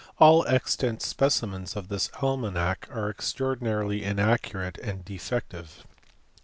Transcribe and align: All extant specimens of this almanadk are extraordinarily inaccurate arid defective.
All 0.17 0.47
extant 0.47 1.03
specimens 1.03 1.75
of 1.75 1.87
this 1.87 2.07
almanadk 2.15 2.89
are 2.89 3.07
extraordinarily 3.11 4.03
inaccurate 4.03 4.79
arid 4.81 5.05
defective. 5.05 5.85